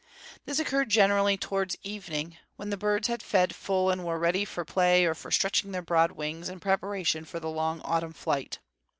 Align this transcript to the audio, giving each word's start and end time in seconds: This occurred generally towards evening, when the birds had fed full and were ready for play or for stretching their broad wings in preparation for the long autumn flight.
This 0.45 0.57
occurred 0.57 0.89
generally 0.89 1.37
towards 1.37 1.75
evening, 1.83 2.35
when 2.55 2.71
the 2.71 2.75
birds 2.75 3.07
had 3.07 3.21
fed 3.21 3.53
full 3.53 3.91
and 3.91 4.03
were 4.03 4.17
ready 4.17 4.45
for 4.45 4.65
play 4.65 5.05
or 5.05 5.13
for 5.13 5.29
stretching 5.29 5.73
their 5.73 5.83
broad 5.83 6.13
wings 6.13 6.49
in 6.49 6.59
preparation 6.59 7.23
for 7.23 7.39
the 7.39 7.51
long 7.51 7.81
autumn 7.83 8.13
flight. 8.13 8.57